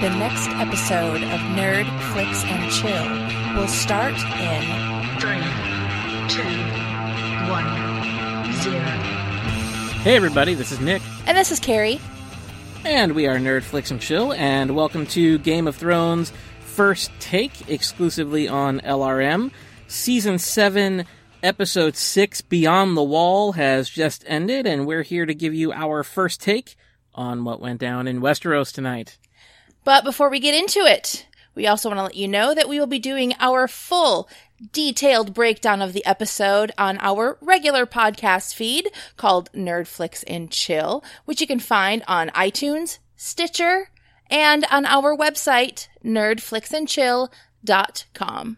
[0.00, 4.62] The next episode of Nerd, Flix, and Chill will start in
[5.20, 5.42] Three,
[6.28, 6.42] two,
[7.50, 7.66] one,
[8.62, 8.86] zero.
[10.02, 12.00] Hey everybody, this is Nick, And this is Kari.
[12.84, 17.68] and we are Nerd Flix and Chill, and welcome to Game of Thrones First Take,
[17.68, 19.50] exclusively on LRM.
[19.86, 21.04] Season 7,
[21.42, 26.02] Episode 6, Beyond the Wall, has just ended, and we're here to give you our
[26.02, 26.76] first take
[27.14, 29.18] on what went down in Westeros tonight.
[29.90, 31.26] But before we get into it,
[31.56, 34.28] we also want to let you know that we will be doing our full
[34.70, 41.02] detailed breakdown of the episode on our regular podcast feed called Nerd Flix and Chill,
[41.24, 43.90] which you can find on iTunes, Stitcher,
[44.28, 48.56] and on our website, nerdflixandchill.com.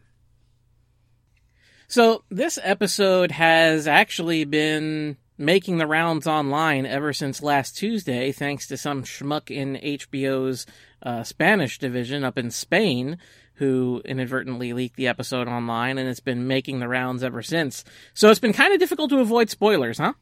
[1.88, 8.66] So, this episode has actually been making the rounds online ever since last Tuesday, thanks
[8.68, 10.66] to some schmuck in HBO's
[11.02, 13.18] uh, Spanish division up in Spain
[13.54, 17.84] who inadvertently leaked the episode online, and it's been making the rounds ever since.
[18.14, 20.14] So, it's been kind of difficult to avoid spoilers, huh?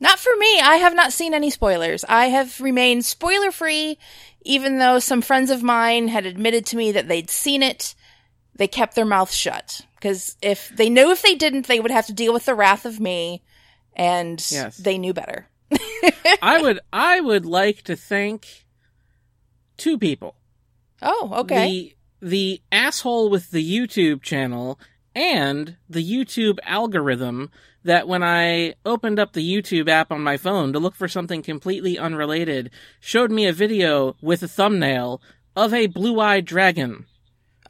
[0.00, 0.58] Not for me.
[0.60, 2.04] I have not seen any spoilers.
[2.08, 3.98] I have remained spoiler free,
[4.42, 7.94] even though some friends of mine had admitted to me that they'd seen it.
[8.54, 12.06] They kept their mouth shut because if they knew if they didn't, they would have
[12.06, 13.42] to deal with the wrath of me,
[13.96, 14.76] and Yes.
[14.76, 15.46] they knew better.
[16.42, 18.64] I would I would like to thank
[19.76, 20.36] two people.
[21.02, 21.66] Oh, okay.
[21.68, 21.96] The
[22.28, 24.78] the asshole with the YouTube channel
[25.14, 27.50] and the YouTube algorithm
[27.82, 31.42] that when I opened up the YouTube app on my phone to look for something
[31.42, 35.22] completely unrelated showed me a video with a thumbnail
[35.56, 37.06] of a blue-eyed dragon.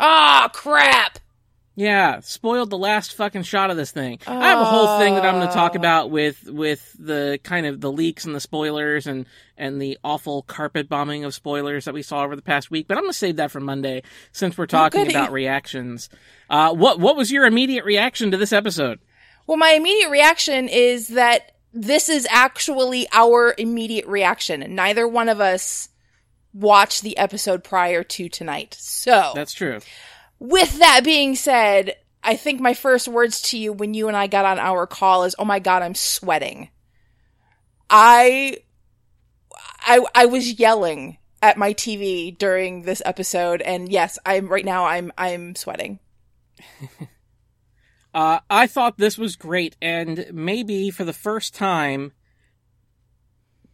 [0.00, 1.20] Oh crap!
[1.76, 4.18] Yeah, spoiled the last fucking shot of this thing.
[4.26, 7.64] I have a whole thing that I'm going to talk about with with the kind
[7.64, 9.24] of the leaks and the spoilers and
[9.56, 12.88] and the awful carpet bombing of spoilers that we saw over the past week.
[12.88, 16.10] But I'm going to save that for Monday since we're talking about reactions.
[16.50, 18.98] Uh, what what was your immediate reaction to this episode?
[19.46, 24.74] Well, my immediate reaction is that this is actually our immediate reaction.
[24.74, 25.88] Neither one of us
[26.52, 29.80] watched the episode prior to tonight, so That's true.
[30.40, 34.26] With that being said, I think my first words to you when you and I
[34.26, 36.70] got on our call is, "Oh my god, I'm sweating."
[37.88, 38.58] I
[39.80, 44.86] I I was yelling at my TV during this episode and yes, I'm right now
[44.86, 46.00] I'm I'm sweating.
[48.12, 52.12] Uh, I thought this was great, and maybe for the first time,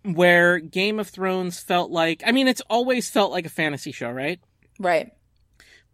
[0.02, 4.10] where Game of Thrones felt like I mean, it's always felt like a fantasy show,
[4.10, 4.38] right?
[4.78, 5.10] Right.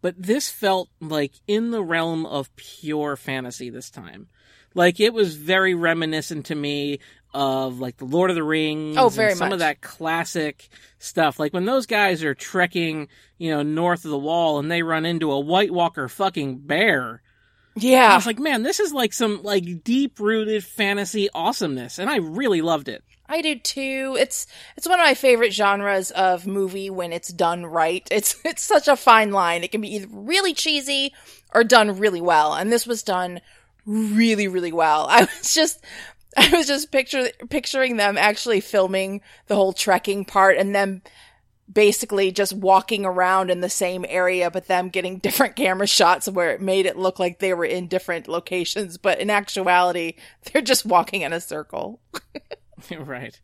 [0.03, 4.29] But this felt like in the realm of pure fantasy this time.
[4.75, 6.99] Like it was very reminiscent to me
[7.35, 8.97] of like the Lord of the Rings.
[8.99, 9.55] Oh, and very some much.
[9.55, 10.69] of that classic
[10.99, 11.39] stuff.
[11.39, 13.09] Like when those guys are trekking,
[13.39, 17.23] you know, north of the wall and they run into a White Walker fucking bear.
[17.75, 18.13] Yeah.
[18.13, 22.17] I was like, man, this is like some like deep rooted fantasy awesomeness, and I
[22.17, 23.03] really loved it.
[23.33, 24.15] I do too.
[24.21, 28.07] It's it's one of my favorite genres of movie when it's done right.
[28.11, 29.65] It's it's such a fine line.
[29.65, 31.15] It can be either really cheesy
[31.55, 33.41] or done really well, and this was done
[33.87, 35.07] really really well.
[35.11, 35.83] I was just
[36.37, 41.01] I was just picture picturing them actually filming the whole trekking part and them
[41.73, 46.51] basically just walking around in the same area but them getting different camera shots where
[46.51, 50.85] it made it look like they were in different locations but in actuality they're just
[50.85, 51.99] walking in a circle.
[52.99, 53.41] right.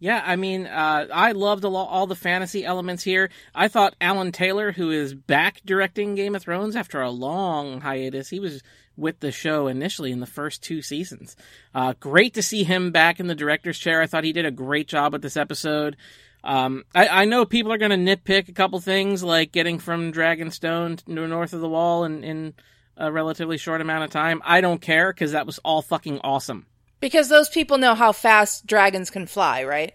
[0.00, 3.30] Yeah, I mean, uh, I loved all the fantasy elements here.
[3.54, 8.28] I thought Alan Taylor, who is back directing Game of Thrones after a long hiatus,
[8.28, 8.62] he was
[8.96, 11.36] with the show initially in the first two seasons.
[11.74, 14.02] Uh, great to see him back in the director's chair.
[14.02, 15.96] I thought he did a great job with this episode.
[16.42, 20.12] Um, I, I know people are going to nitpick a couple things like getting from
[20.12, 22.54] Dragonstone to north of the wall in, in
[22.96, 24.42] a relatively short amount of time.
[24.44, 26.66] I don't care because that was all fucking awesome.
[27.00, 29.94] Because those people know how fast dragons can fly, right?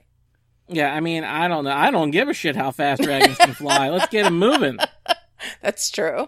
[0.67, 1.71] Yeah, I mean, I don't know.
[1.71, 3.89] I don't give a shit how fast dragons can fly.
[3.89, 4.77] Let's get them moving.
[5.61, 6.27] That's true.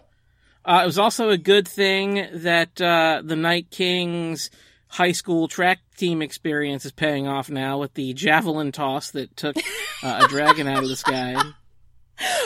[0.65, 4.49] Uh, it was also a good thing that uh, the Night King's
[4.87, 9.55] high school track team experience is paying off now with the javelin toss that took
[10.03, 11.41] uh, a dragon out of the sky.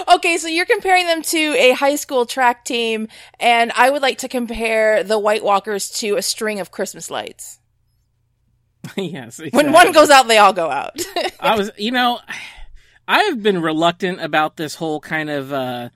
[0.07, 3.09] Okay, so you're comparing them to a high school track team,
[3.41, 7.59] and I would like to compare the White Walkers to a string of Christmas lights.
[8.97, 9.41] yes.
[9.51, 10.99] When one goes out, they all go out.
[11.39, 12.19] I was, you know,
[13.07, 15.89] I have been reluctant about this whole kind of uh,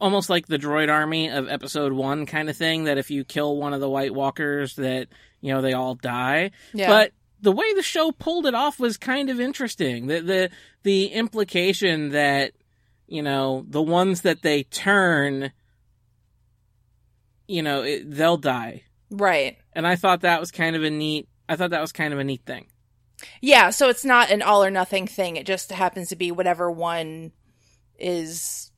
[0.00, 2.84] almost like the droid army of episode one kind of thing.
[2.84, 5.08] That if you kill one of the White Walkers, that
[5.40, 6.50] you know they all die.
[6.72, 6.88] Yeah.
[6.88, 10.06] But the way the show pulled it off was kind of interesting.
[10.06, 10.50] The the
[10.82, 12.52] the implication that
[13.10, 15.50] you know, the ones that they turn,
[17.48, 18.84] you know, it, they'll die.
[19.10, 19.58] Right.
[19.72, 21.28] And I thought that was kind of a neat.
[21.50, 22.68] I thought that was kind of a neat thing.
[23.40, 25.34] Yeah, so it's not an all or nothing thing.
[25.34, 27.32] It just happens to be whatever one
[27.98, 28.70] is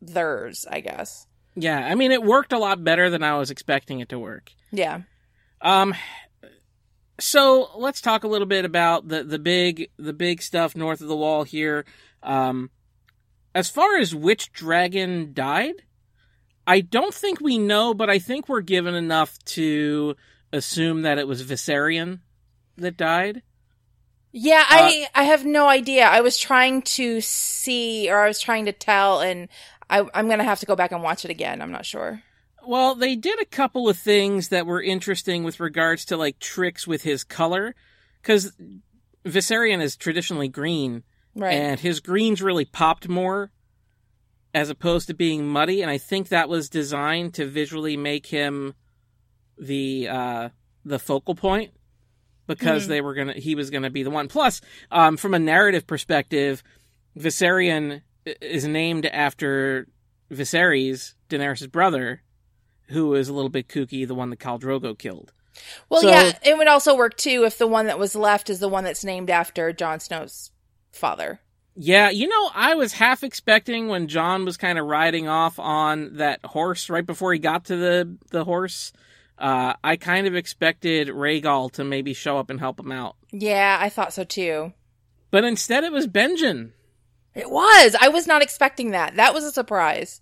[0.00, 1.26] theirs, I guess.
[1.54, 4.50] Yeah, I mean, it worked a lot better than I was expecting it to work.
[4.72, 5.02] Yeah.
[5.60, 5.94] Um,
[7.20, 11.08] so let's talk a little bit about the the big the big stuff north of
[11.08, 11.84] the wall here.
[12.22, 12.70] Um,
[13.54, 15.82] as far as which dragon died,
[16.66, 20.16] I don't think we know, but I think we're given enough to
[20.52, 22.20] assume that it was Viserion
[22.76, 23.42] that died.
[24.32, 26.06] Yeah, I uh, I have no idea.
[26.06, 29.48] I was trying to see or I was trying to tell and
[29.88, 31.62] I I'm going to have to go back and watch it again.
[31.62, 32.22] I'm not sure.
[32.66, 36.86] Well, they did a couple of things that were interesting with regards to like tricks
[36.86, 37.74] with his color,
[38.22, 38.52] because
[39.24, 41.02] Viserion is traditionally green,
[41.36, 41.52] Right.
[41.52, 43.52] and his greens really popped more,
[44.54, 45.82] as opposed to being muddy.
[45.82, 48.72] And I think that was designed to visually make him
[49.58, 50.48] the uh,
[50.84, 51.72] the focal point,
[52.46, 52.88] because Mhm.
[52.88, 54.28] they were gonna he was gonna be the one.
[54.28, 54.60] Plus,
[54.90, 56.62] um, from a narrative perspective,
[57.18, 58.02] Viserion
[58.40, 59.86] is named after
[60.30, 62.22] Viserys, Daenerys' brother,
[62.88, 65.32] who is a little bit kooky, the one that Khal Drogo killed.
[65.88, 68.58] well, so- yeah, it would also work too if the one that was left is
[68.58, 70.50] the one that's named after Jon Snow's
[70.90, 71.40] father.
[71.76, 76.16] Yeah, you know, I was half expecting when Jon was kind of riding off on
[76.16, 78.92] that horse right before he got to the the horse.
[79.38, 83.76] Uh, I kind of expected Rhaegal to maybe show up and help him out, Yeah,
[83.80, 84.72] I thought so too.
[85.30, 86.70] but instead it was Benjen.
[87.34, 87.96] It was.
[88.00, 89.16] I was not expecting that.
[89.16, 90.20] That was a surprise.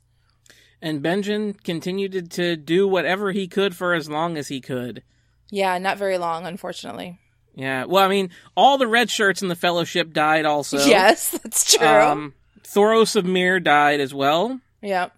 [0.81, 5.03] And Benjen continued to, do whatever he could for as long as he could.
[5.51, 7.19] Yeah, not very long, unfortunately.
[7.55, 10.79] Yeah, well, I mean, all the red shirts in the Fellowship died also.
[10.87, 11.87] yes, that's true.
[11.87, 14.59] Um, Thoros of Myr died as well.
[14.81, 15.11] yeah.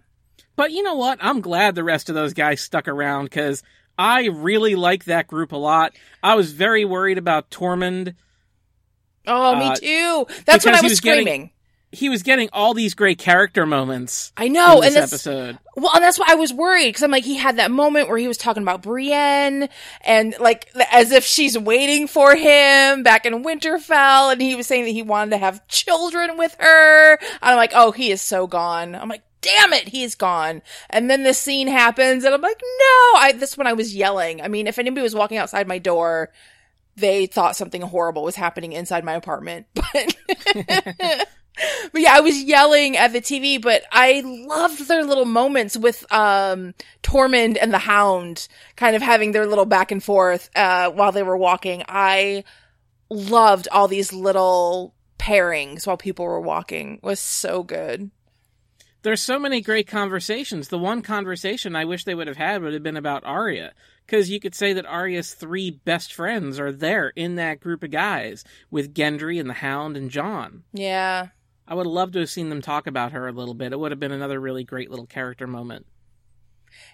[0.56, 1.18] But you know what?
[1.20, 3.62] I'm glad the rest of those guys stuck around because
[3.98, 5.92] I really like that group a lot.
[6.22, 8.14] I was very worried about Tormund.
[9.26, 10.26] Oh, me Uh, too.
[10.44, 11.50] That's when because I was, was getting- screaming.
[11.92, 15.58] He was getting all these great character moments I know, in and this that's episode.
[15.76, 18.18] well, and that's why I was worried because I'm like, he had that moment where
[18.18, 19.68] he was talking about Brienne
[20.00, 24.86] and like as if she's waiting for him back in Winterfell, and he was saying
[24.86, 27.12] that he wanted to have children with her.
[27.12, 28.96] And I'm like, oh, he is so gone.
[28.96, 30.62] I'm like, damn it, he's gone.
[30.90, 33.18] And then this scene happens, and I'm like, no.
[33.18, 34.40] I this when I was yelling.
[34.40, 36.32] I mean, if anybody was walking outside my door.
[36.96, 40.16] They thought something horrible was happening inside my apartment, but
[41.92, 46.04] but yeah, I was yelling at the TV, but I loved their little moments with
[46.12, 48.46] um Tormund and the Hound
[48.76, 51.82] kind of having their little back and forth uh while they were walking.
[51.88, 52.44] I
[53.10, 56.94] loved all these little pairings while people were walking.
[56.94, 58.10] It was so good.
[59.04, 60.68] There's so many great conversations.
[60.68, 63.74] The one conversation I wish they would have had would have been about Arya.
[64.06, 67.90] Because you could say that Arya's three best friends are there in that group of
[67.90, 70.64] guys with Gendry and the Hound and Jon.
[70.72, 71.28] Yeah.
[71.68, 73.74] I would have loved to have seen them talk about her a little bit.
[73.74, 75.84] It would have been another really great little character moment.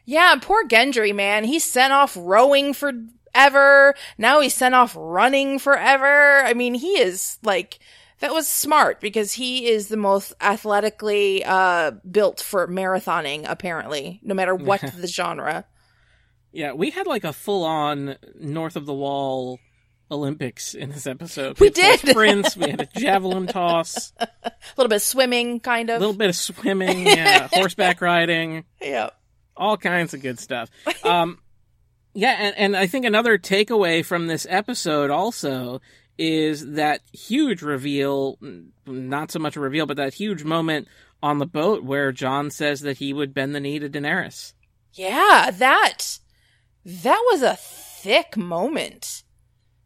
[0.05, 1.45] Yeah, poor Gendry, man.
[1.45, 3.95] He's sent off rowing forever.
[4.19, 6.43] Now he's sent off running forever.
[6.45, 7.79] I mean, he is like
[8.21, 14.35] that was smart because he is the most athletically uh built for marathoning apparently, no
[14.35, 15.65] matter what the genre.
[16.53, 19.59] Yeah, we had like a full on north of the wall
[20.11, 21.59] Olympics in this episode.
[21.61, 22.01] We full did.
[22.01, 22.57] sprints.
[22.57, 24.29] we had a javelin toss, A
[24.77, 29.11] little bit of swimming kind of, a little bit of swimming, yeah, horseback riding, yeah.
[29.57, 30.71] all kinds of good stuff.
[31.05, 31.39] Um,
[32.15, 35.81] yeah, and, and I think another takeaway from this episode also
[36.23, 38.37] is that huge reveal,
[38.87, 40.87] not so much a reveal, but that huge moment
[41.23, 44.53] on the boat where Jon says that he would bend the knee to Daenerys.
[44.93, 46.19] Yeah, that
[46.85, 49.23] that was a thick moment.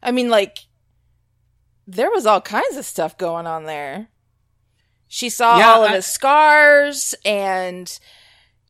[0.03, 0.59] I mean, like
[1.87, 4.09] there was all kinds of stuff going on there.
[5.07, 7.97] She saw Yeah, all of I- his scars and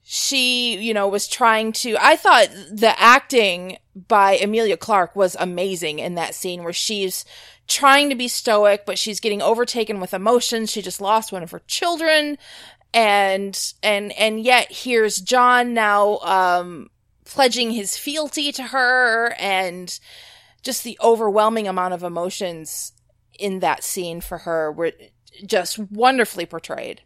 [0.07, 5.99] she, you know, was trying to I thought the acting by Emilia Clarke was amazing
[5.99, 7.25] in that scene where she's
[7.67, 10.71] trying to be stoic but she's getting overtaken with emotions.
[10.71, 12.37] She just lost one of her children
[12.93, 16.91] and and and yet here's Jon now um
[17.25, 19.99] pledging his fealty to her and
[20.63, 22.93] just the overwhelming amount of emotions
[23.39, 24.93] in that scene for her were
[25.47, 27.01] just wonderfully portrayed.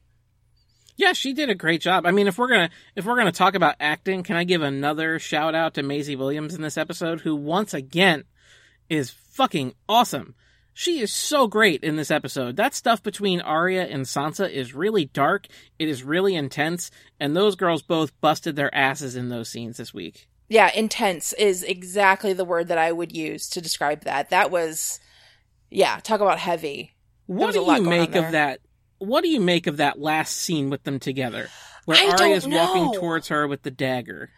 [0.98, 2.04] Yeah, she did a great job.
[2.06, 5.20] I mean, if we're gonna if we're gonna talk about acting, can I give another
[5.20, 8.24] shout out to Maisie Williams in this episode, who once again
[8.90, 10.34] is fucking awesome.
[10.74, 12.56] She is so great in this episode.
[12.56, 15.46] That stuff between Arya and Sansa is really dark.
[15.78, 16.90] It is really intense,
[17.20, 20.28] and those girls both busted their asses in those scenes this week.
[20.48, 24.30] Yeah, intense is exactly the word that I would use to describe that.
[24.30, 24.98] That was,
[25.70, 26.94] yeah, talk about heavy.
[27.26, 28.60] What do you make of that?
[28.98, 31.48] What do you make of that last scene with them together,
[31.84, 34.30] where I don't Arya's walking towards her with the dagger?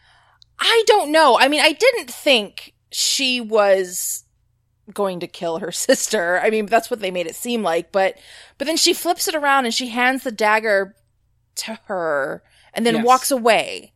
[0.58, 1.38] I don't know.
[1.38, 4.24] I mean, I didn't think she was
[4.92, 6.40] going to kill her sister.
[6.42, 8.16] I mean, that's what they made it seem like, but
[8.58, 10.94] but then she flips it around and she hands the dagger
[11.56, 12.42] to her
[12.74, 13.04] and then Yes.
[13.04, 13.92] walks away.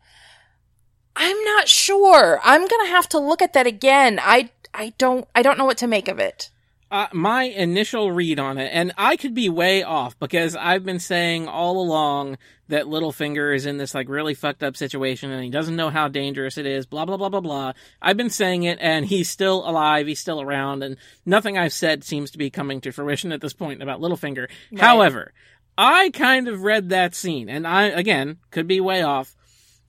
[1.17, 2.41] I'm not sure.
[2.43, 4.19] I'm going to have to look at that again.
[4.21, 6.51] I I don't I don't know what to make of it.
[6.95, 11.01] Uh, my initial read on it, and I could be way off because I've been
[11.01, 15.51] saying all along that Littlefinger is in this like really fucked up situation and he
[15.51, 17.73] doesn't know how dangerous it is, blah, blah, blah, blah, blah.
[18.01, 20.97] I've been saying it and he's still alive, he's still around, and
[21.27, 24.49] nothing I've said seems to be coming to fruition at this point about Littlefinger.
[24.71, 24.81] Right.
[24.81, 25.35] However,
[25.77, 29.35] I kind of read that scene, and I, again, could be way off.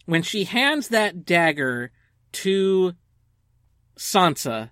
[0.07, 1.91] When she hands that dagger
[2.31, 2.93] to
[3.95, 4.71] Sansa,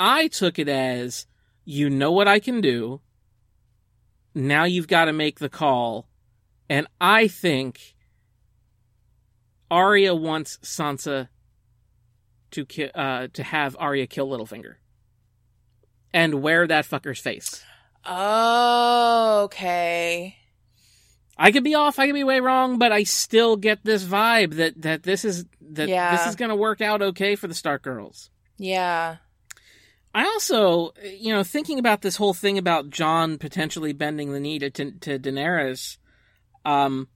[0.00, 1.26] I took it as,
[1.64, 3.02] you know what I can do.
[4.34, 6.08] Now you've got to make the call.
[6.70, 7.94] And I think
[9.70, 11.28] Arya wants Sansa
[12.52, 14.76] to ki- uh, to have Arya kill Littlefinger
[16.12, 17.62] and wear that fucker's face.
[18.04, 20.36] Oh, okay.
[21.36, 24.54] I could be off, I could be way wrong, but I still get this vibe
[24.56, 26.16] that that this is that Yeah.
[26.16, 28.30] this is going to work out okay for the Stark girls.
[28.58, 29.16] Yeah.
[30.14, 34.58] I also, you know, thinking about this whole thing about Jon potentially bending the knee
[34.58, 35.98] to, to, Daenerys,
[36.64, 37.08] um,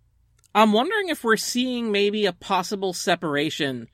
[0.54, 3.88] I'm wondering if we're seeing maybe a possible separation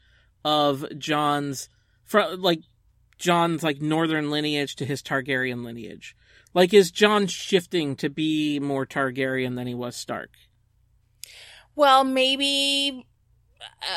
[0.45, 1.71] of Jon's,
[2.05, 2.61] from like
[3.17, 6.15] Jon's like northern lineage to his Targaryen lineage.
[6.53, 10.31] Like, is Jon shifting to be more Targaryen than he was Stark?
[11.77, 13.07] Well, maybe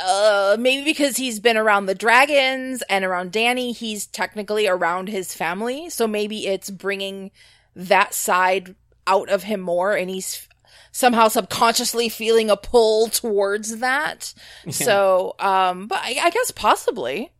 [0.05, 5.33] uh maybe because he's been around the dragons and around Danny, he's technically around his
[5.33, 7.31] family, so maybe it's bringing
[7.75, 8.75] that side
[9.07, 10.47] out of him more and he's
[10.91, 14.33] somehow subconsciously feeling a pull towards that.
[14.69, 17.31] So, um but I, I guess possibly.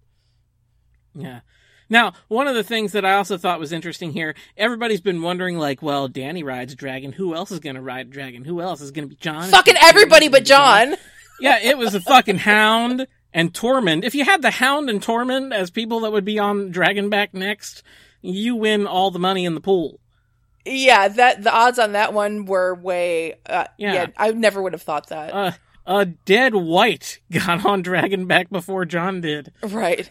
[1.16, 1.42] Yeah.
[1.90, 5.60] Now, one of the things that I also thought was interesting here, everybody's been wondering,
[5.60, 7.12] like, well, Danny rides a dragon.
[7.12, 8.44] Who else is going to ride a dragon?
[8.46, 9.50] Who else is going to be Jon?
[9.50, 10.96] Fucking everybody but Jon.
[11.40, 14.04] Yeah, it was the fucking Hound and Tormund.
[14.04, 17.84] If you had the Hound and Tormund as people that would be on Dragonback next,
[18.22, 20.00] you win all the money in the pool.
[20.66, 23.94] Yeah, that the odds on that one were way uh, Yeah.
[23.94, 24.06] yeah.
[24.16, 25.34] I never would have thought that.
[25.34, 25.52] Uh,
[25.86, 29.52] a dead white got on Dragonback before Jon did.
[29.62, 30.10] right.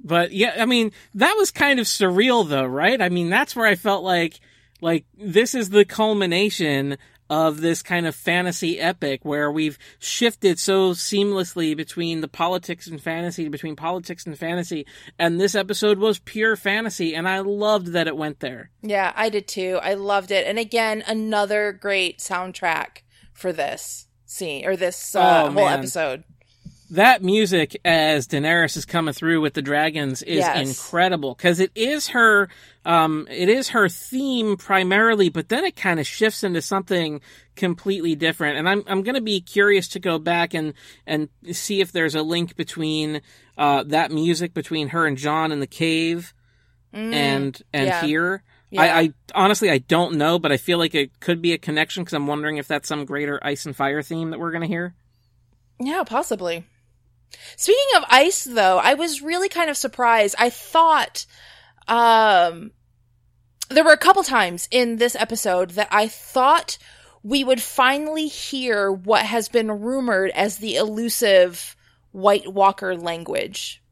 [0.00, 3.00] But yeah, I mean, that was kind of surreal though, right?
[3.00, 4.38] I mean, that's where I felt like,
[4.80, 6.98] like, this is the culmination
[7.30, 13.00] of this kind of fantasy epic where we've shifted so seamlessly between the politics and
[13.02, 14.86] fantasy, between politics and fantasy.
[15.18, 18.70] And this episode was pure fantasy, and I loved that it went there.
[18.82, 19.78] Yeah, I did too.
[19.82, 20.46] I loved it.
[20.46, 25.78] And again, another great soundtrack for this scene or this uh, Oh, whole man.
[25.78, 26.24] episode.
[26.90, 30.68] That music as Daenerys is coming through with the dragons is Yes.
[30.68, 32.48] incredible because it is her,
[32.86, 37.20] um, it is her theme primarily, but then it kind of shifts into something
[37.56, 38.56] completely different.
[38.56, 40.72] And I'm I'm gonna be curious to go back and
[41.06, 43.20] and see if there's a link between
[43.58, 46.32] uh that music between her and Jon in the cave
[46.94, 48.04] and and Mm, yeah.
[48.06, 48.42] here.
[48.70, 48.80] Yeah.
[48.82, 52.02] I, I honestly I don't know, but I feel like it could be a connection
[52.02, 54.94] because I'm wondering if that's some greater ice and fire theme that we're gonna hear.
[55.78, 56.64] Yeah, possibly.
[57.56, 60.34] Speaking of ice though, I was really kind of surprised.
[60.38, 61.26] I thought
[61.86, 62.72] um
[63.68, 66.78] there were a couple times in this episode that I thought
[67.22, 71.76] we would finally hear what has been rumored as the elusive
[72.12, 73.82] White Walker language.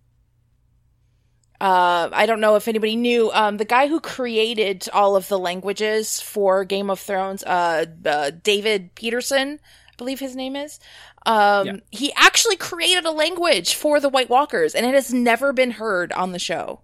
[1.61, 3.31] Uh, I don't know if anybody knew.
[3.33, 8.31] Um, the guy who created all of the languages for Game of Thrones, uh, uh
[8.31, 10.79] David Peterson, I believe his name is.
[11.27, 11.73] Um, Yeah.
[11.91, 16.13] he actually created a language for the White Walkers, and it has never been heard
[16.13, 16.81] on the show.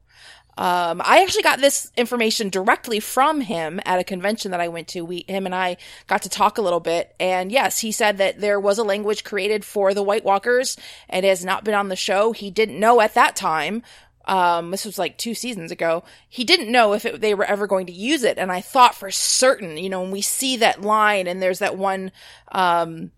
[0.58, 4.88] Um, I actually got this information directly from him at a convention that I went
[4.88, 5.00] to.
[5.02, 7.14] We, him and I got to talk a little bit.
[7.18, 10.76] And yes, he said that there was a language created for the White Walkers
[11.08, 12.32] and it has not been on the show.
[12.32, 13.82] He didn't know at that time.
[14.26, 16.04] Um, this was like two seasons ago.
[16.28, 18.36] He didn't know if it, they were ever going to use it.
[18.36, 21.78] And I thought for certain, you know, when we see that line and there's that
[21.78, 22.12] one,
[22.52, 23.10] um,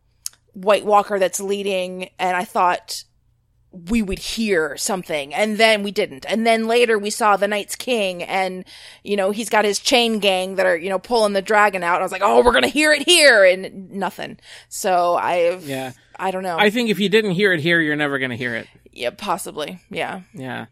[0.55, 3.05] White Walker that's leading, and I thought,
[3.91, 6.25] we would hear something and then we didn't.
[6.29, 8.65] And then later we saw the Night's King and,
[9.03, 11.95] you know, he's got his chain gang that are, you know, pulling the dragon out.
[11.95, 14.39] And I was like, oh, we're to hear it here and nothing.
[14.69, 15.91] So I've, Yeah.
[16.17, 16.57] I don't know.
[16.57, 18.69] I think if you didn't hear it here, you're never to hear it.
[18.93, 19.81] yeah, possibly.
[19.91, 20.21] Yeah.
[20.33, 20.67] Yeah.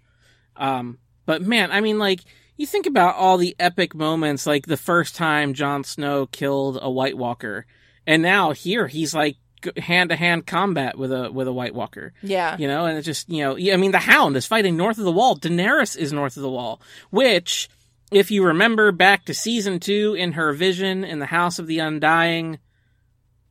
[0.57, 2.21] Um, but man, I mean, like,
[2.57, 6.89] you think about all the epic moments, like the first time Jon Snow killed a
[6.89, 7.67] White Walker,
[8.07, 9.37] and now here he's like
[9.77, 12.13] hand to hand combat with a with a White Walker.
[12.23, 12.57] Yeah.
[12.57, 15.05] You know, and it's just you know, I mean, the Hound is fighting north of
[15.05, 15.37] the Wall.
[15.37, 17.69] Daenerys is north of the Wall, which,
[18.11, 21.79] if you remember back to season two in her vision in the House of the
[21.79, 22.59] Undying,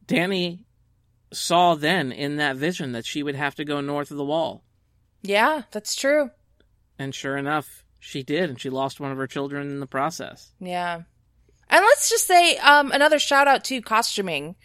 [0.06, 0.66] Danny
[1.34, 4.64] saw then in that vision that she would have to go north of the Wall.
[5.22, 6.32] Yeah, that's true.
[7.00, 10.52] And sure enough, she did, and she lost one of her children in the process.
[10.60, 11.02] Yeah.
[11.70, 14.56] And let's just say um, another shout out to costuming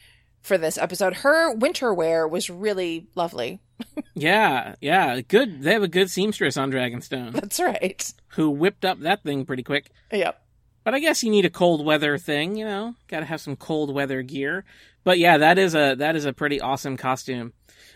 [0.46, 1.14] for this episode.
[1.16, 3.60] Her winter wear was really lovely.
[4.14, 5.60] Yeah, yeah, good.
[5.60, 8.10] They have a good seamstress on Dragonstone That's right.
[8.28, 9.90] who whipped up that thing pretty quick.
[10.10, 10.42] Yep.
[10.84, 12.94] But I guess you need a cold weather thing, you know.
[13.08, 14.64] Got to have some cold weather gear.
[15.04, 17.52] But yeah, that is a that is a pretty awesome costume.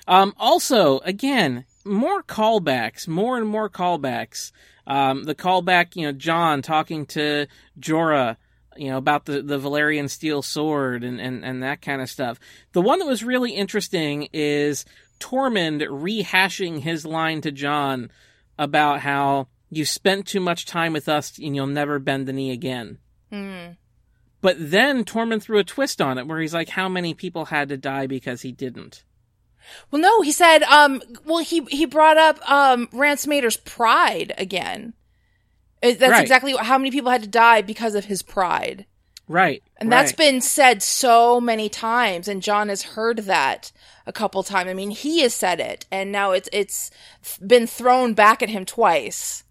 [0.07, 4.53] Um, also, again, more callbacks, more and more callbacks.
[4.87, 7.47] Um, the callback, you know, Jon talking to
[7.79, 8.37] Jorah,
[8.77, 12.39] you know, about the, the Valyrian steel sword and, and, and that kind of stuff.
[12.73, 14.85] The one that was really interesting is
[15.19, 18.11] Tormund rehashing his line to Jon
[18.59, 22.51] about how you spent too much time with us and you'll never bend the knee
[22.51, 22.99] again.
[23.33, 23.77] Mm.
[24.41, 27.69] But then Tormund threw a twist on it where he's like, how many people had
[27.69, 29.05] to die because he didn't?
[29.91, 30.63] Well, no, he said.
[30.65, 34.95] Um, well, he he brought up um Mance Rayder's pride again.
[35.83, 36.21] That's Right.
[36.23, 38.85] exactly how many people had to die because of his pride,
[39.29, 39.63] Right.
[39.79, 42.29] and that's been said so many times.
[42.29, 43.73] And Jon has heard that
[44.07, 44.69] a couple times.
[44.69, 46.91] I mean, he has said it, and now it's it's
[47.47, 49.45] been thrown back at him twice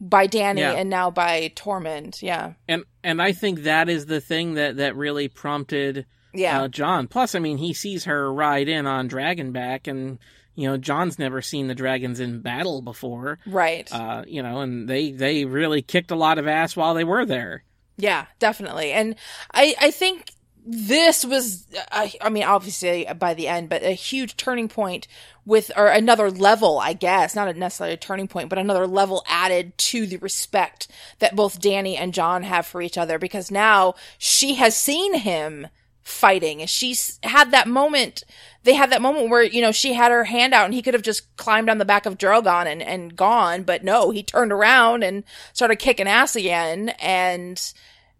[0.00, 0.72] by Danny Yeah.
[0.72, 2.20] and now by Tormund.
[2.22, 6.68] Yeah, and and I think that is the thing that that really prompted yeah, uh,
[6.68, 7.08] Jon.
[7.08, 10.18] Plus, I mean, he sees her ride in on Dragonback, and
[10.60, 13.38] you know, Jon's never seen the dragons in battle before.
[13.46, 13.90] right.
[13.90, 17.24] Uh, you know, and they they really kicked a lot of ass while they were
[17.24, 17.64] there.
[17.96, 18.92] Yeah, definitely.
[18.92, 19.16] And
[19.54, 20.32] I, I think
[20.66, 25.08] this was, I, I mean, obviously by the end, but a huge turning point
[25.46, 29.76] with, or another level, I guess, not necessarily a turning point, but another level added
[29.78, 30.88] to the respect
[31.20, 35.68] that both Danny and Jon have for each other because now she has seen him
[36.10, 38.24] fighting she's had that moment
[38.64, 40.92] they had that moment where you know she had her hand out and he could
[40.92, 44.52] have just climbed on the back of Drogon and and gone but no he turned
[44.52, 47.72] around and started kicking ass again and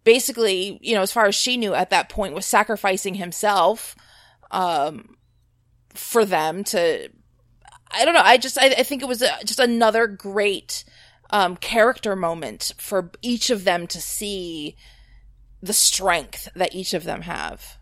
[0.03, 3.95] basically you know as far as she knew at that point was sacrificing himself
[4.51, 5.17] um
[5.89, 7.09] for them to
[7.91, 10.85] I don't know I just I, I think it was a, just another great
[11.29, 14.75] um character moment for each of them to see
[15.61, 17.77] the strength that each of them have.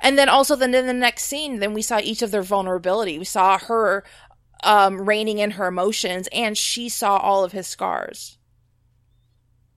[0.00, 3.18] And then also then in the next scene, then we saw each of their vulnerability.
[3.18, 4.04] We saw her
[4.64, 8.38] um reining in her emotions and she saw all of his scars.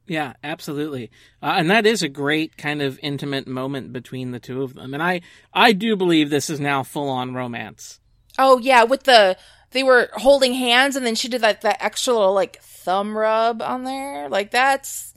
[0.08, 1.12] Yeah, absolutely.
[1.42, 4.94] Uh, and that is a great kind of intimate moment between the two of them.
[4.94, 5.22] And I
[5.54, 8.00] I do believe this is now full on romance.
[8.38, 9.38] Oh yeah, with the
[9.72, 13.62] they were holding hands and then she did that that extra little like thumb rub
[13.62, 14.28] on there.
[14.28, 15.14] Like that's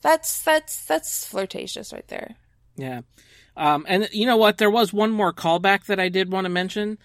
[0.00, 2.36] that's that's that's flirtatious right there.
[2.76, 3.02] Yeah.
[3.58, 4.58] Um, and you know what?
[4.58, 6.96] There was one more callback that I did want to mention.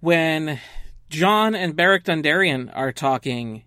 [0.00, 0.60] When
[1.08, 3.64] Jon and Beric Dondarrion are talking,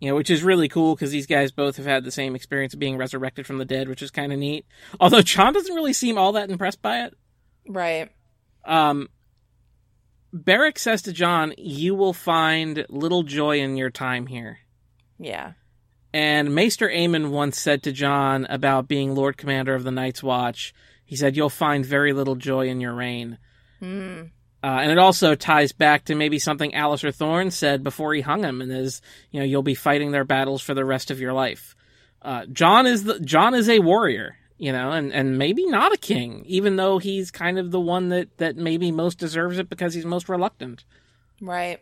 [0.00, 2.74] you know, which is really cool because these guys both have had the same experience
[2.74, 4.66] of being resurrected from the dead, which is kind of neat.
[5.00, 7.16] Although Jon doesn't really seem all that impressed by it.
[7.66, 8.10] Right.
[8.66, 9.08] Um,
[10.34, 14.58] Beric says to Jon, You will find little joy in your time here.
[15.18, 15.52] Yeah.
[16.12, 20.74] And Maester Aemon once said to Jon about being Lord Commander of the Night's Watch,
[21.10, 23.38] he said, You'll find very little joy in your reign.
[23.80, 24.26] Hmm.
[24.62, 28.44] Uh, and it also ties back to maybe something Alliser Thorne said before he hung
[28.44, 31.32] him, and is, you know, you'll be fighting their battles for the rest of your
[31.32, 31.74] life.
[32.22, 35.96] Uh, Jon is the, Jon is a warrior, you know, and, and maybe not a
[35.96, 39.94] king, even though he's kind of the one that, that maybe most deserves it because
[39.94, 40.84] he's most reluctant.
[41.40, 41.80] Right.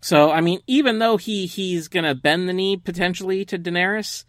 [0.00, 4.24] So, I mean, even though he he's gonna bend the knee potentially to Daenerys,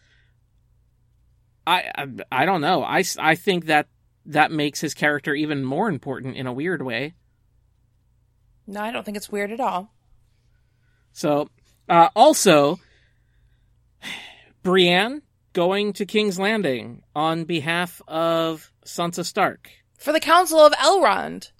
[1.67, 2.83] I I, I don't know.
[2.83, 3.87] I I think that
[4.25, 7.13] that makes his character even more important in a weird way.
[8.65, 9.93] No, I don't think it's weird at all.
[11.13, 11.49] So,
[11.87, 12.79] uh, also,
[14.63, 15.21] Brienne
[15.53, 19.69] going to King's Landing on behalf of Sansa Stark.
[19.97, 21.51] For the Council of Elrond.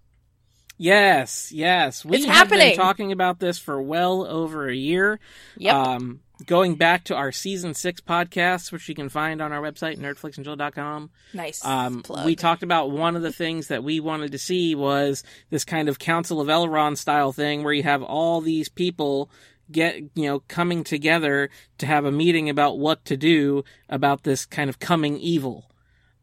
[0.78, 2.06] Yes, yes.
[2.06, 2.70] We It's have happening.
[2.72, 5.20] been talking about this for well over a year.
[5.58, 5.74] Yep.
[5.74, 9.98] Um, going back to our season six podcast, which you can find on our website,
[9.98, 11.10] nerdflixandchill.com.
[11.34, 11.66] nice.
[11.66, 12.26] Um, plug.
[12.26, 15.90] we talked about one of the things that we wanted to see was this kind
[15.90, 19.30] of Council of Elrond style thing where you have all these people
[19.72, 24.46] get, you know, coming together to have a meeting about what to do about this
[24.46, 25.70] kind of coming evil.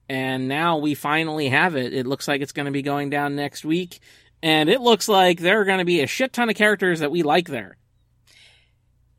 [0.08, 1.94] And now we finally have it.
[1.94, 4.00] It looks like it's going to be going down next week.
[4.42, 7.10] And it looks like there are going to be a shit ton of characters that
[7.10, 7.76] we like there.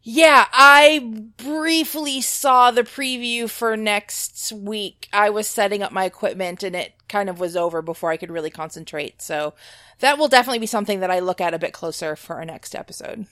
[0.08, 5.10] Yeah, I briefly saw the preview for next week.
[5.12, 8.30] I was setting up my equipment and it kind of was over before I could
[8.30, 9.20] really concentrate.
[9.20, 9.56] So
[10.02, 12.76] that will definitely be something that I look at a bit closer for our next
[12.76, 13.26] episode.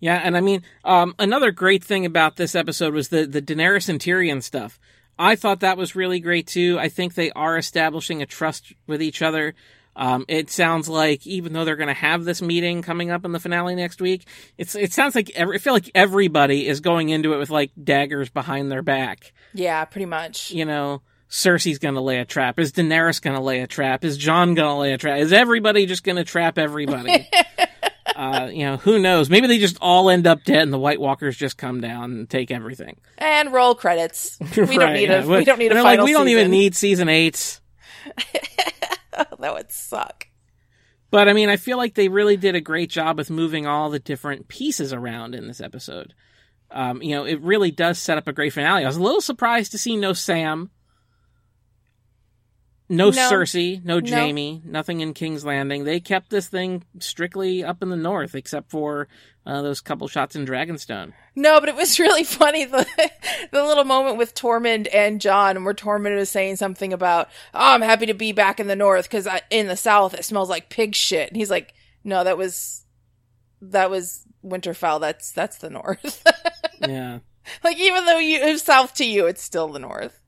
[0.00, 3.88] Yeah, and I mean, um, another great thing about this episode was the the Daenerys
[3.88, 4.80] and Tyrion stuff.
[5.16, 6.76] I thought that was really great too.
[6.80, 9.54] I think they are establishing a trust with each other.
[9.98, 13.32] Um, it sounds like even though they're going to have this meeting coming up in
[13.32, 17.08] the finale next week, it's it sounds like every, I feel like everybody is going
[17.08, 19.32] into it with like daggers behind their back.
[19.52, 20.52] Yeah, pretty much.
[20.52, 22.60] You know, Cersei's going to lay a trap.
[22.60, 24.04] Is Daenerys going to lay a trap?
[24.04, 25.18] Is Jon going to lay a trap?
[25.18, 27.28] Is everybody just going to trap everybody?
[28.16, 29.28] uh, you know, who knows?
[29.28, 32.30] Maybe they just all end up dead, and the White Walkers just come down and
[32.30, 33.00] take everything.
[33.18, 34.38] And roll credits.
[34.56, 35.24] We don't need yeah.
[35.24, 37.60] a we don't need a final like, we don't even need season eight.
[39.38, 40.26] that would suck.
[41.10, 43.90] But I mean, I feel like they really did a great job with moving all
[43.90, 46.14] the different pieces around in this episode.
[46.70, 48.84] Um, you know, it really does set up a great finale.
[48.84, 50.70] I was a little surprised to see no Sam,
[52.90, 53.30] no, No.
[53.30, 55.84] Cersei, no Jaime, nothing in King's Landing.
[55.84, 59.08] They kept this thing strictly up in the north, except for
[59.48, 61.14] uh, those couple shots in Dragonstone.
[61.34, 62.86] No, but it was really funny the
[63.50, 67.80] the little moment with Tormund and Jon, where Tormund was saying something about, "Oh, I'm
[67.80, 70.94] happy to be back in the north because in the south it smells like pig
[70.94, 71.72] shit." And he's like,
[72.04, 72.84] "No, that was
[73.62, 75.00] that was Winterfell.
[75.00, 76.22] That's that's the north.
[76.80, 77.20] yeah.
[77.64, 80.20] like even though you it's south to you, it's still the north."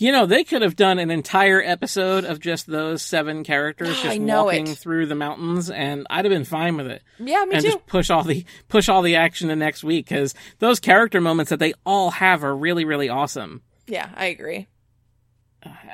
[0.00, 4.18] You know, they could have done an entire episode of just those seven characters just
[4.18, 4.78] walking it.
[4.78, 7.02] through the mountains, and I'd have been fine with it.
[7.18, 7.56] Yeah, me too.
[7.56, 7.70] and too.
[7.72, 11.50] just push all the push all the action to next week because those character moments
[11.50, 13.60] that they all have are really really awesome.
[13.86, 14.68] Yeah, I agree.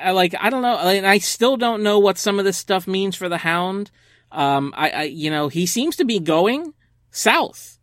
[0.01, 2.87] I like I don't know, and I still don't know what some of this stuff
[2.87, 3.91] means for the Hound.
[4.31, 6.75] Um, I, I you know he seems to be going
[7.11, 7.81] south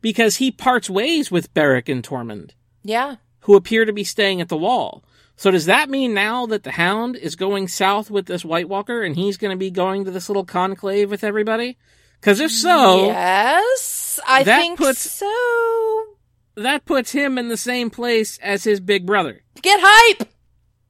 [0.00, 2.52] because he parts ways with Beric and Tormund.
[2.82, 3.16] Yeah.
[3.46, 5.04] Who appear to be staying at the wall.
[5.36, 9.02] So does that mean now that the Hound is going south with this White Walker
[9.02, 11.78] and he's going to be going to this little conclave with everybody?
[12.20, 16.04] Because if so, yes, I that think puts- so.
[16.56, 19.42] that puts him in the same place as his big brother.
[19.62, 20.28] Get hype.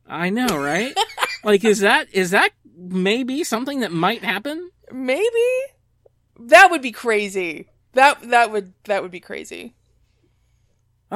[0.06, 0.96] I know, right?
[1.44, 4.70] like, is that is that maybe something that might happen?
[4.90, 5.26] Maybe
[6.40, 7.68] that would be crazy.
[7.92, 9.74] That that would that would be crazy.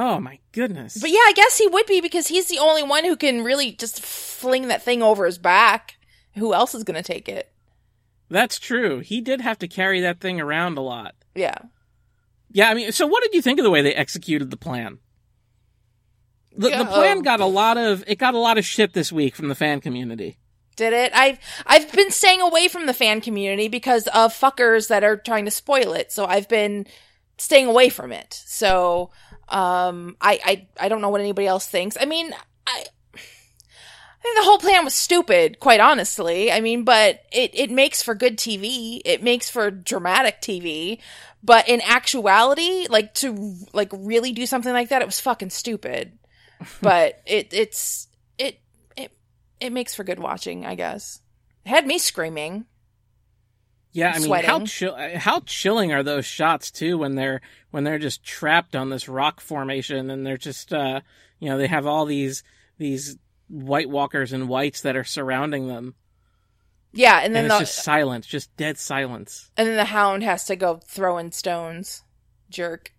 [0.01, 0.97] Oh my goodness!
[0.99, 3.71] But yeah, I guess he would be because he's the only one who can really
[3.71, 5.97] just fling that thing over his back.
[6.33, 7.51] Who else is going to take it?
[8.27, 9.01] That's true.
[9.01, 11.13] He did have to carry that thing around a lot.
[11.35, 11.55] Yeah.
[12.51, 14.97] Yeah, I mean, so what did you think of the way they executed the plan?
[16.57, 19.11] The, the plan um, got a lot of it got a lot of shit this
[19.11, 20.39] week from the fan community.
[20.77, 21.11] Did it?
[21.13, 21.37] I've
[21.67, 25.51] I've been staying away from the fan community because of fuckers that are trying to
[25.51, 26.11] spoil it.
[26.11, 26.87] So I've been
[27.37, 28.41] staying away from it.
[28.45, 29.11] So
[29.51, 31.97] um I I I don't know what anybody else thinks.
[31.99, 32.33] I mean,
[32.65, 36.51] I I think the whole plan was stupid, quite honestly.
[36.51, 39.01] I mean, but it, it makes for good TV.
[39.03, 40.99] It makes for dramatic TV.
[41.43, 46.19] But in actuality, like to like really do something like that, it was fucking stupid.
[46.81, 48.59] but it it's it
[48.95, 49.11] it
[49.59, 51.19] it makes for good watching, I guess.
[51.65, 52.65] It had me screaming.
[53.93, 54.49] Yeah, I mean, Sweating.
[54.49, 58.89] how chill, how chilling are those shots too when they're when they're just trapped on
[58.89, 61.01] this rock formation and they're just uh,
[61.39, 62.43] you know they have all these
[62.77, 63.17] these
[63.49, 65.95] White Walkers and whites that are surrounding them
[66.93, 69.51] Yeah, and then and the it's just silence, just dead silence.
[69.57, 72.03] and then the hound has to go throwing stones.
[72.49, 72.93] Jerk.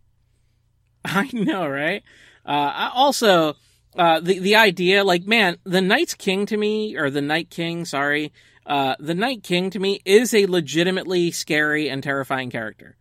[1.05, 2.03] I know, right?
[2.45, 3.55] Uh, also,
[3.97, 7.85] uh, the the idea, like, man, the Night's King to me, or the Night King,
[7.85, 8.33] sorry,
[8.67, 12.97] uh, the Night King to me is a legitimately scary and terrifying character.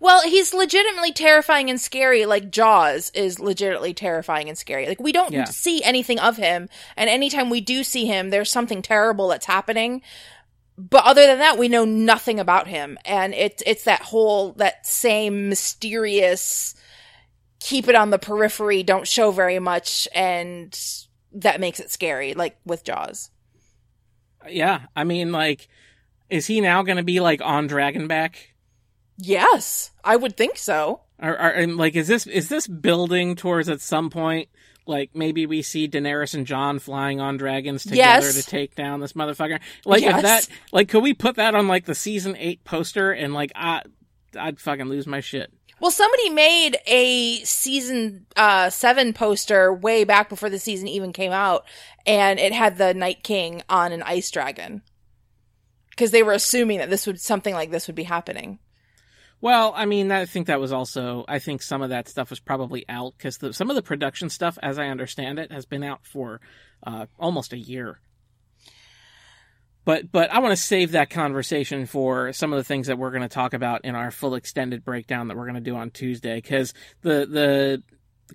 [0.00, 4.86] Well, he's legitimately terrifying and scary, like Jaws is legitimately terrifying and scary.
[4.86, 5.44] Like we don't Yeah.
[5.44, 10.02] see anything of him, and anytime we do see him, there's something terrible that's happening.
[10.76, 14.86] But other than that, we know nothing about him, and it's it's that whole that
[14.86, 16.74] same mysterious
[17.60, 20.78] keep it on the periphery, don't show very much, and
[21.32, 23.30] that makes it scary, like with Jaws.
[24.48, 25.68] Yeah, I mean, like,
[26.30, 28.34] is he now going to be like on Dragonback?
[29.16, 31.00] Yes, I would think so.
[31.20, 34.48] Or, or and, like, is this is this building towards at some point?
[34.86, 38.42] Like maybe we see Daenerys and Jon flying on dragons together Yes.
[38.42, 39.60] to take down this motherfucker.
[39.84, 40.16] Like Yes.
[40.16, 43.52] if that, like, could we put that on like the season eight poster and like
[43.54, 43.82] I,
[44.38, 45.52] I'd fucking lose my shit.
[45.80, 51.32] Well, somebody made a season uh, seven poster way back before the season even came
[51.32, 51.66] out,
[52.06, 54.82] and it had the Night King on an ice dragon
[55.90, 58.58] because they were assuming that this would something like this would be happening.
[59.40, 61.24] Well, I mean, I think that was also.
[61.28, 64.58] I think some of that stuff was probably out because some of the production stuff,
[64.62, 66.40] as I understand it, has been out for
[66.84, 68.00] uh, almost a year.
[69.88, 73.10] But but I want to save that conversation for some of the things that we're
[73.10, 75.88] going to talk about in our full extended breakdown that we're going to do on
[75.90, 77.82] Tuesday because the the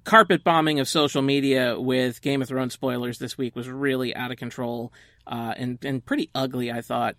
[0.03, 4.31] carpet bombing of social media with Game of Thrones spoilers this week was really out
[4.31, 4.91] of control
[5.27, 6.71] uh, and and pretty ugly.
[6.71, 7.17] I thought.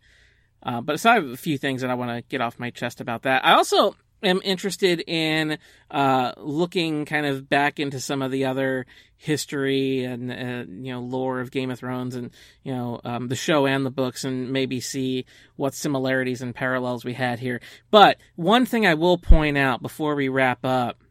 [0.65, 3.23] Uh, but have a few things that I want to get off my chest about
[3.23, 3.45] that.
[3.45, 3.95] I also
[4.27, 5.59] am interested in
[5.91, 11.01] uh, looking kind of back into some of the other history and uh, you know
[11.01, 12.31] lore of Game of Thrones and
[12.63, 15.25] you know um, the show and the books and maybe see
[15.57, 17.61] what similarities and parallels we had here.
[17.91, 21.03] But one thing I will point out before we wrap up: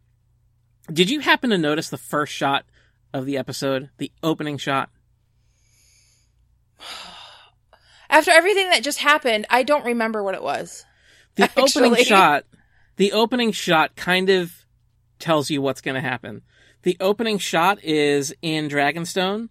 [0.92, 2.66] Did you happen to notice the first shot
[3.14, 4.90] of the episode, the opening shot?
[8.10, 10.86] After everything that just happened, I don't remember what it was.
[11.36, 12.46] The opening shot,
[12.96, 14.52] the opening shot kind of
[15.20, 16.42] tells you what's going to happen.
[16.84, 19.50] The opening shot is in Dragonstone,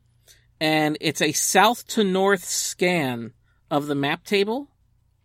[0.61, 3.33] and it's a south to north scan
[3.71, 4.69] of the map table.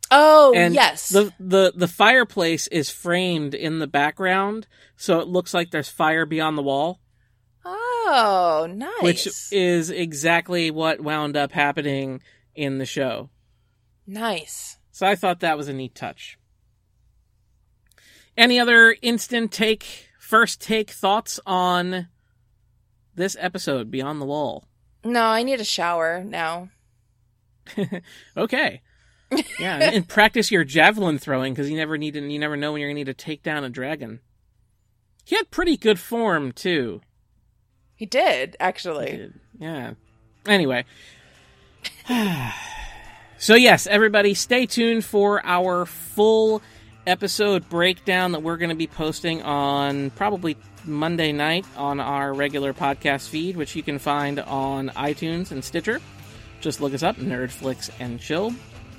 [0.09, 1.09] Oh, And yes.
[1.09, 6.25] the, the the fireplace is framed in the background, so it looks like there's fire
[6.25, 7.01] beyond the wall,
[7.65, 9.01] oh, nice.
[9.01, 12.21] which is exactly what wound up happening
[12.55, 13.29] in the show.
[14.05, 14.77] nice.
[14.91, 16.39] So I thought that was a neat touch.
[18.37, 22.07] Any other instant take, first take thoughts on
[23.15, 24.67] this episode, Beyond the Wall?
[25.03, 26.69] No, I need a shower now.
[28.37, 28.81] Okay.
[29.59, 32.79] Yeah, and, practice your javelin throwing because you never need to, you never know when
[32.79, 34.21] you're gonna need to take down a dragon.
[35.25, 37.01] He had pretty good form too.
[37.97, 39.33] He did actually.
[39.59, 39.95] Yeah.
[40.45, 40.85] Anyway.
[43.37, 46.61] so yes, everybody stay tuned for our full
[47.07, 52.73] episode breakdown that we're going to be posting on probably Monday night on our regular
[52.73, 56.01] podcast feed, which you can find on iTunes and Stitcher.
[56.61, 58.53] Just look us up, Nerdflix and Chill.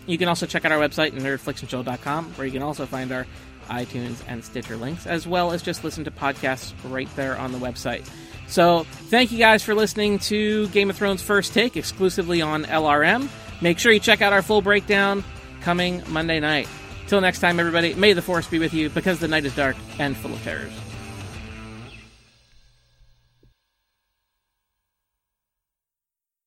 [0.06, 3.26] You can also check out our website, nerdflixandchill.com, where you can also find our
[3.68, 7.58] iTunes and Stitcher links, as well as just listen to podcasts right there on the
[7.58, 8.08] website.
[8.46, 13.28] So, thank you guys for listening to Game of Thrones First Take exclusively on LRM.
[13.60, 15.22] Make sure you check out our full breakdown
[15.60, 16.66] coming Monday night.
[17.08, 19.76] Till next time, everybody, may the force be with you because the night is dark
[19.98, 20.87] and full of terrors.